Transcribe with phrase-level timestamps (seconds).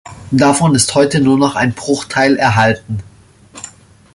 [0.31, 3.03] Davon ist heute nur noch ein Bruchteil erhalten.